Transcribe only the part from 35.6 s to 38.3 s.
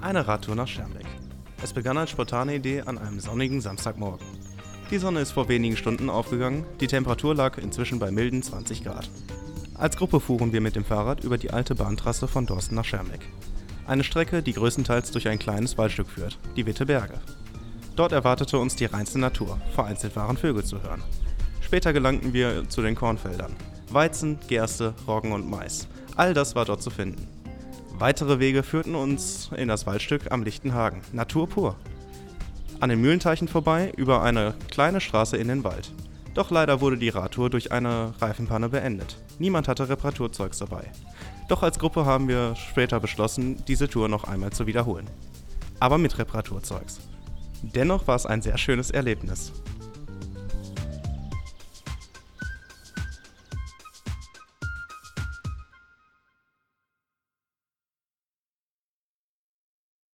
Wald. Doch leider wurde die Radtour durch eine